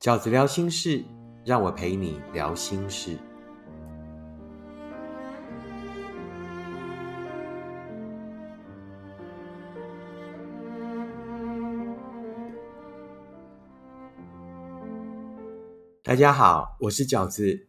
[0.00, 1.04] 饺子聊心事，
[1.44, 3.18] 让我陪你聊心事。
[16.02, 17.66] 大家好，我是饺子。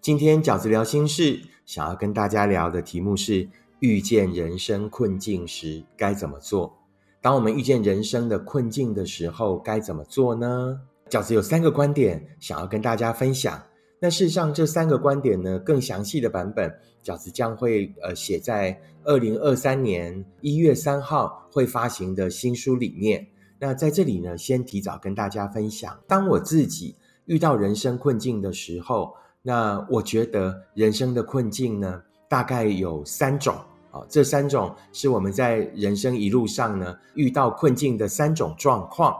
[0.00, 3.46] 今天饺子聊心事，想要跟大家聊的题目是：
[3.80, 6.78] 遇见人生困境时该怎么做？
[7.20, 10.80] 当我们遇见人生的困境的时候，该怎么做呢？
[11.08, 13.62] 饺子有三个观点想要跟大家分享。
[14.00, 23.26] 那事实上，这三个观点呢，更详细的版本，饺子将会呃写在二零二三年一月三号会发行的新书里面。
[23.58, 26.94] 那在这里呢，先提早跟大家分享，当我自己
[27.24, 33.56] 遇到人生困境的时候，那我觉得人生的困境呢，大概有三种。
[33.90, 39.16] 啊，这三种是我们在人生一路上呢遇到困境的三种状况。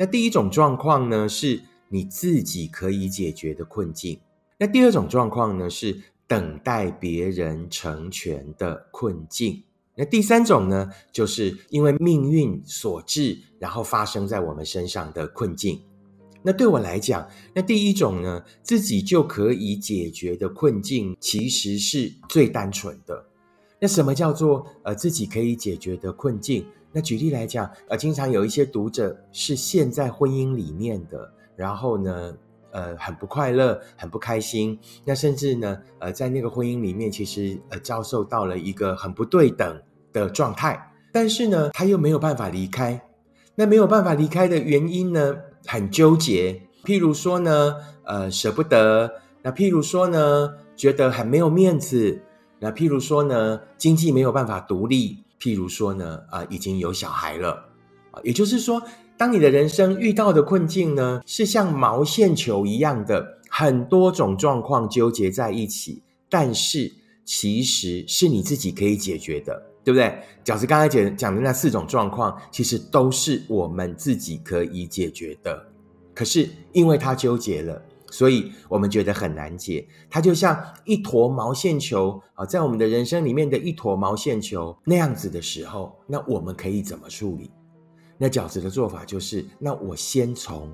[0.00, 4.16] 那第一种状况呢，是你自己可以解决的困境；
[4.58, 5.94] 那第二种状况呢，是
[6.26, 9.62] 等待别人成全的困境；
[9.94, 15.82] 那第三种呢，就是因为命运所致，然后发生在我们身上的困境。
[16.42, 23.26] 那对我来讲，那第一种呢，自己就可以解决的困境，其实是最单纯的。
[23.78, 26.64] 那什么叫做呃自己可以解决的困境？
[26.92, 32.34] 那举例来讲，呃，经常有一些读者是陷在婚姻里面的，然后呢，
[32.72, 34.78] 呃，很不快乐，很不开心。
[35.04, 39.80] 那甚至呢，呃，在那个婚姻里面，其实呃遭受到了一个很不对等
[40.12, 43.00] 的状态，但是呢，他又没有办法离开。
[43.54, 46.62] 那没有办法离开的原因呢，很纠结。
[46.84, 49.12] 譬如说呢，呃，舍不得。
[49.42, 52.22] 那譬如说呢，觉得很没有面子。
[52.58, 57.52] 那譬如说呢，经济没有办法独立；譬如说呢，啊，已经有小孩了，
[58.10, 58.82] 啊，也就是说，
[59.16, 66.92] 当你的人生遇到的困境呢，是像毛线球一样的很多种状况纠结在一起，但是
[67.24, 70.18] 其实是你自己可以解决的，对不对？
[70.44, 75.66] 饺子刚才讲讲的那四种状况，其实都是我们自己可以解决的，
[76.14, 77.80] 可是因为他纠结了。
[78.10, 87.50] 所以我们觉得很难解，它就像一坨毛线球啊，在我们的人生里面的一坨毛线球那样子的时候，那我们可以怎么处理？
[88.18, 90.68] 那饺子的做法就是，那我先从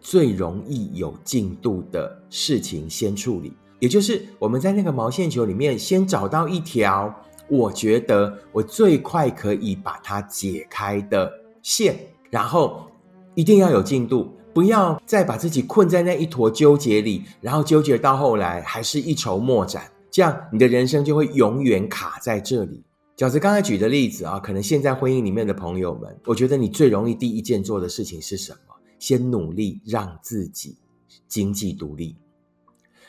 [0.00, 7.14] 最容易有进度的事情先处理，也就是我们在那个毛线球里面先找到一条
[7.48, 11.30] 我觉得我最快可以把它解开的
[11.62, 11.96] 线，
[12.30, 12.90] 然后
[13.34, 14.32] 一定要有进度。
[14.52, 22.82] 不要再把自己困在那一坨纠结里，然后纠结到后来还是一筹莫展，这样你的人生就会永远卡在这里。
[23.16, 28.74] 饺子刚才举的例子啊，可能现在婚姻里面的朋友们，我觉得你最容易第一件做的事情是什么？
[28.98, 30.76] 先努力让自己
[31.28, 32.16] 经济独立。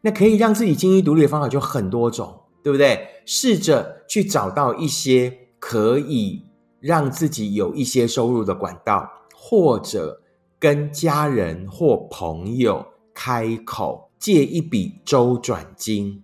[0.00, 3.06] 那可以让自己经济独立的方法就很多种，对不对？
[3.26, 6.42] 试着去找到一些可以
[6.80, 10.20] 让自己有一些收入的管道，或者。
[10.60, 16.20] 跟家人或朋友开口借一笔周转金，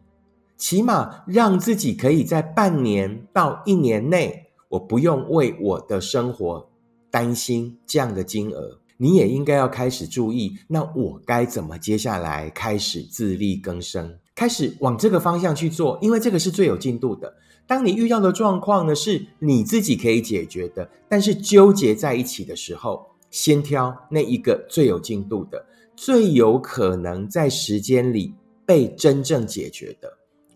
[0.56, 6.68] 起码让自己可以在半年到一年内，我不用为我的生活
[7.12, 8.80] 担心这样的金额。
[8.96, 17.32] 你也应该要开始注意，那我该怎么接下来开始自力更生，开始往这个方向去做，因为这个是最有进度的。
[17.66, 23.13] 当你遇到的状况呢，是你自己可以解决的，但是纠结在一起的时候。
[23.34, 28.32] 先挑那一个最有进度的，最有可能在时间里
[28.64, 30.08] 被真正解决的。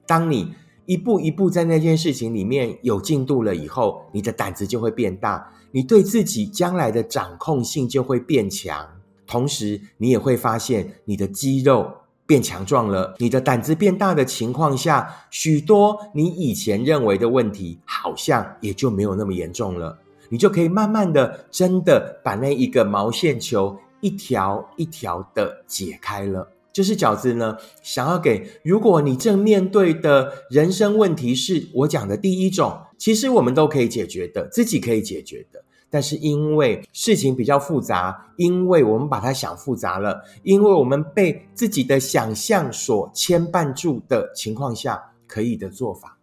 [0.06, 0.54] 当你
[0.86, 8.88] 一步一步在那件事情里面有进度了以后，你的胆子就会变大，你对自己将来的掌控性就会变强。
[9.26, 11.92] 同时，你也会发现你的肌肉
[12.28, 19.98] 变强壮了，你的胆子变大的情况下，许多你以前认为的问题，好像也就没有那么严重了。
[20.28, 26.48] 你就可以慢慢的，真的把那一个毛线球一条一条的解开了。
[26.72, 35.64] 就是饺子呢，想要给，如果你正面对的人生问题是我讲的第一种，其实我们都可以解决的，自己可以解决的。
[35.90, 46.18] 但是因为事情比较复杂，因为我们把它想复杂了，因为我们被自己的想象所牵绊住的情况下，可以的做法。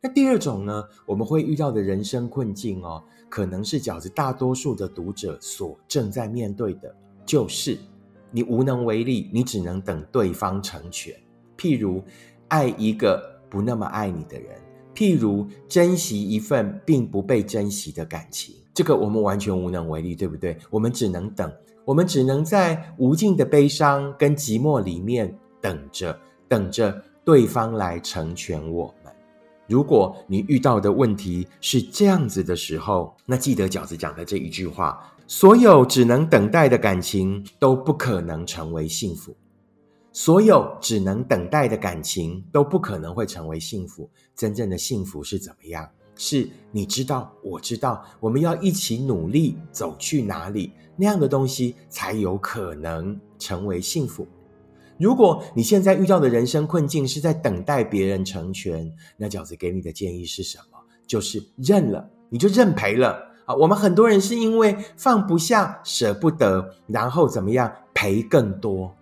[0.00, 3.04] 那第二种呢，我们会遇到的人生困境哦。
[3.28, 6.94] 可能是饺子大多数的读者所正在面对的，
[7.26, 7.78] 就是
[8.30, 11.14] 你无能为力，你只能等对方成全。
[11.56, 12.02] 譬如
[12.48, 14.56] 爱一个不那么爱你的人，
[14.94, 20.56] 譬如珍惜一份并不被珍惜的感情，这个我们完全无能为力，对不对？
[20.70, 21.52] 我们只能等，
[21.84, 29.12] 我们只能在无尽的悲伤跟寂寞里面等着，等着对方来成全我们。
[29.68, 39.36] 如果你遇到的问题是这样子的时候，那记得饺子讲的这一句话：所有只能等待的感情都不可能成为幸福。
[40.10, 44.10] 所有只能等待的感情都不可能会成为幸福。
[44.34, 45.88] 真正的幸福是怎么样？
[46.16, 54.26] 是你知道，我知道，我们要一起努力走去哪里，那样的东西才有可能成为幸福。
[54.98, 60.78] 如果你现在遇到的人生困境是在等待别人成全，那饺子给你的建议是什么？
[61.06, 63.54] 就是认了，你就认赔了啊！
[63.54, 68.94] 我们很多人是因为放不下、舍不得，然后怎么样赔更多。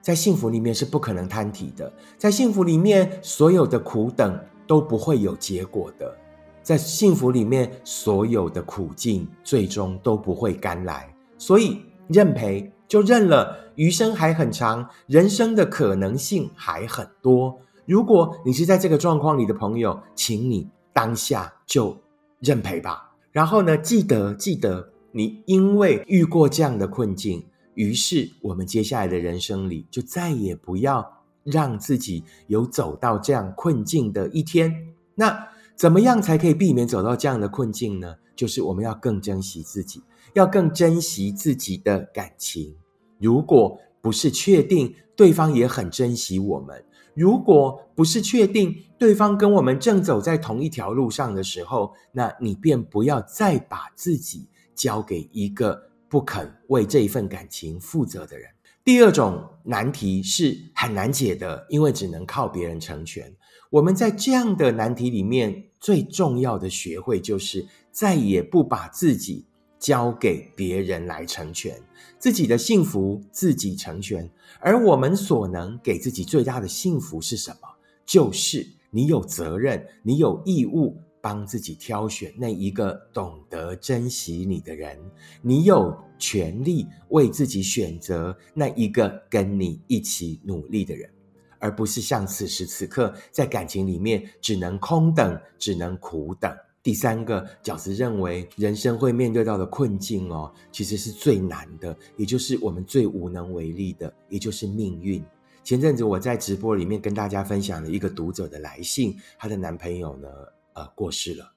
[0.00, 4.36] 在幸福里面是不可能摊体的，在幸福里面所有的苦等
[4.66, 6.16] 都不会有结果的，
[6.62, 17.56] 在幸福里面所有的苦境最终都不会甘来，所以认赔就认了，余生还很长，人生的可能性还很多。
[17.86, 21.96] 如果你是在这个状况里的朋友，请你当下就
[22.40, 23.12] 认赔吧。
[23.30, 27.46] 然后呢，记得记得，你因为遇过这样的困境。
[27.74, 34.88] 于是，我们接下来的人生里，就再也不要让自己有走到这样困境的一天。
[35.14, 35.46] 那
[35.80, 38.16] 怎么样才可以避免走到这样的困境呢？
[38.36, 40.02] 就是我们要更珍惜自己，
[40.34, 42.76] 要更珍惜自己的感情。
[43.18, 46.84] 如果不是确定对方也很珍惜我们，
[47.14, 55.88] 如果不是确定对方跟我们正走在同一条路上的时候，那你便不要再把自己交给一个。
[56.10, 58.50] 不肯为这一份感情负责的人。
[58.82, 63.32] 第二种难题是很难解的，因为只能靠别人成全。
[63.70, 69.44] 我们在这样的难题里面，最重要的学会就是再也不把自己
[69.78, 71.80] 交给别人来成全，
[72.18, 74.30] 自己的幸福自己成全。
[74.60, 77.68] 而我们所能给自己最大的幸福是什么？
[78.04, 80.96] 就是你有责任，你有义务。
[81.22, 84.98] 帮自己挑选那一个懂得珍惜你的人，
[85.42, 91.10] 你有权利为自己选择那一个跟你一起努力的人，
[91.60, 96.52] 而不是像此时此刻在感情里面只能空等，只能苦等。
[96.82, 105.24] 第三个饺子认为，人生会面对到的困境哦，其实是最难的，也就是我们最无能为力的，也就是命运。
[105.62, 110.28] 前阵子我在直播里面跟大家分享了一个读者的来信，她的男朋友呢。
[110.72, 111.52] 呃，过世了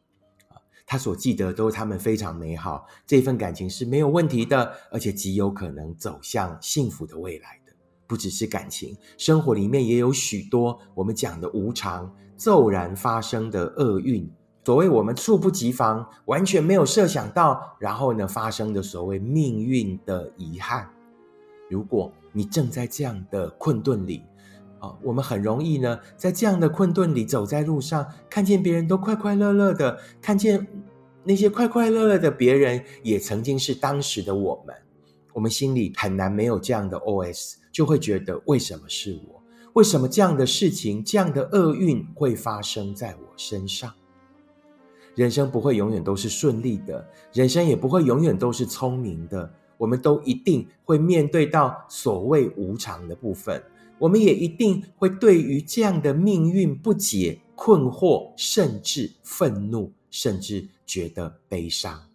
[0.49, 0.57] 啊，
[0.87, 7.59] 他所记得都是他们非常美好，这份感情是没有问题的，而且极有可能走向幸福的未来。
[8.07, 14.29] 不只是感情，生活里面也有许多我们讲的无常、骤然发生的厄运，
[14.63, 20.89] 所谓我们猝不及防、完全没有设想到，然后呢发生的所谓命运的遗憾。
[21.69, 24.21] 如果你正在这样的困顿里，
[24.79, 30.67] 啊我们很容易呢，在这样的困顿里走在路上，看见别人都快快乐乐的，看见
[31.23, 34.75] 那些快快乐乐的别人，也曾经是当时的我们。
[35.33, 39.43] 我们心里很难没有这样的 OS，就会觉得为什么是我？
[39.73, 43.91] 为什么这样的事情、这样的厄运会发生在我身上？
[45.15, 49.51] 人生不会永远都是顺利的，人生也不会永远都是聪明的。
[49.77, 53.61] 我们都一定会面对到所谓无常的部分。
[53.97, 62.12] 我们也一定会对于这样的命运不解、困惑，甚至愤怒，甚至觉得悲伤。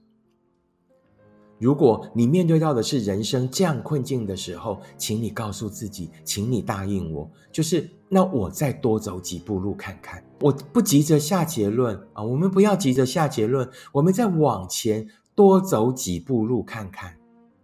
[1.58, 10.22] 如果你面对到的是人生这样困境的时候，请你告诉自己，请你答应我，就是那我再多走几步路看看。
[10.40, 17.14] 我不急着下结论啊，我们不要急着下结论，我们再往前多走几步路看看。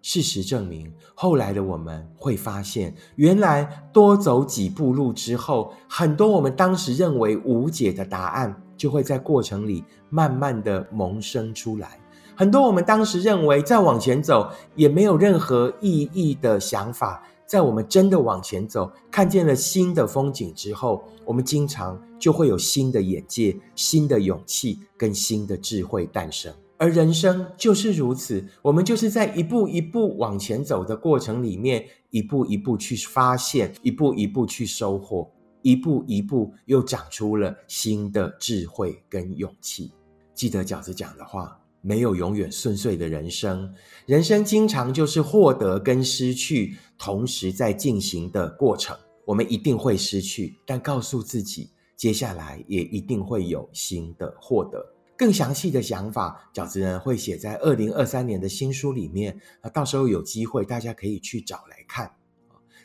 [0.03, 11.99] 事实证明，后来的我们会发现，原来多走几步路之后，很多我们当时认为无解的答案，就会在过程里慢慢的萌生出来。
[12.37, 26.53] 很多我们当时认为再往前走也没有任何意义的想法，在我们真的往前走，看见了新的风景之后，我们经常就会有新的眼界、新的勇气跟新的智慧诞生。
[26.77, 35.31] 而人生就是如此，我们就是在一步一步往前走的过程里面，一步一步去发现，一步一步去收获，
[35.63, 39.93] 一步一步又长出了新的智慧跟勇气。
[40.35, 43.73] 记得饺子讲的话，没有永远顺遂的人生，
[44.07, 48.97] 人生经常就是获得跟失去同时在进行的过程。
[49.27, 54.95] 我们一定会失去，但告诉自己，接下来也一定会有新的获得。
[55.17, 59.39] 更详细的想法，饺子呢会写在二零二三年的新书里面。
[59.63, 62.11] 那到时候有机会，大家可以去找来看。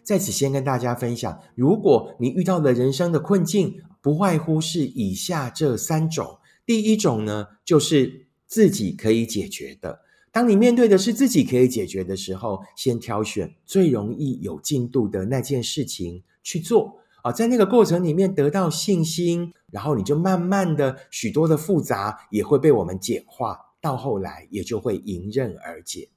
[0.04, 6.38] 在此先跟大家分享，如果你遇到了人生的困境，不外乎是以下这三种。
[6.66, 10.02] 第一种呢，就是自己可以解决的。
[10.32, 26.10] 当你面对的是自己可以解决的时候，先挑选最容易有进度的那件事情去做啊，在那个过程里面得到信心，然后你就慢慢的许多的复杂也会被我们简化，到后来也就会迎刃而解。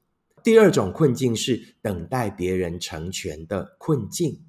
[0.42, 4.40] 第二种困境是等待别人成全的困境，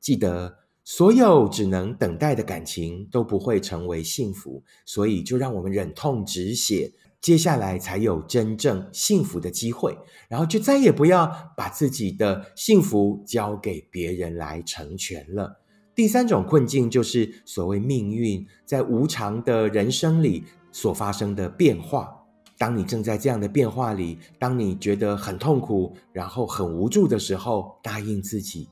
[0.00, 6.92] 记得所有只能等待的感情都不会成为幸福，所以就让我们忍痛止血。
[7.20, 9.98] 接下来才有真正幸福的机会，
[10.28, 15.60] 然后就再也不要把自己的幸福交给别人来成全了。
[15.94, 22.16] 第三种困境就是所谓命运在无常的人生里所发生的变化。
[22.56, 28.68] 当你正在这样的变化里，当你觉得很痛苦，然后很无助的时候，答应自己，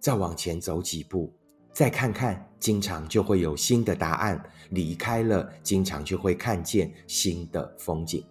[0.00, 1.32] 再往前走几步。
[1.72, 4.42] 再看看，经常就会有新的答案。
[4.70, 8.24] 离开了，经常就会看见新的风景。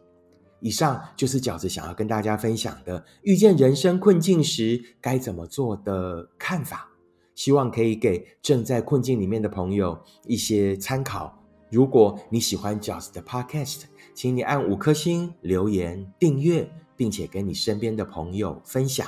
[0.59, 6.89] 以上就是饺子想要跟大家分享的遇见人生困境时该怎么做的看法，
[7.35, 11.35] 希望可以给正在困境里面的朋友一些参考。
[11.69, 13.83] 如果你喜欢饺子的 Podcast，
[14.13, 19.07] 请你按五颗星、留言、订阅，并且跟你身边的朋友分享。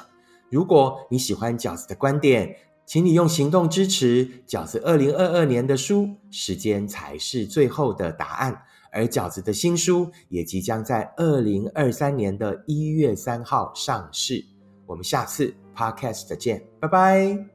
[0.49, 8.63] 如果你喜欢饺子的观点，请你用行动支持饺子二零二二年的书，时间才是最后的答案。
[8.91, 14.45] 而饺子的新书也即将在二零二三年的一月三号上市。
[14.85, 17.45] 我们下次 Podcast 见，拜拜。